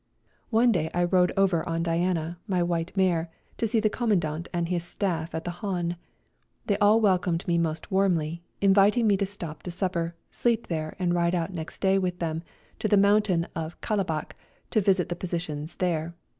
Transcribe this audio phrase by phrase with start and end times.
[0.49, 4.67] One day I rode over on Diana, my white mare, to see the Commandant and
[4.67, 5.95] his staff at the hahn.
[6.65, 10.95] They all wel comed me most warmly, inviting me to stop to supper, sleep there,
[10.97, 12.41] and ride out next day with them
[12.79, 14.35] to the moimtain of Kalabac,
[14.71, 16.15] to visit the positions there.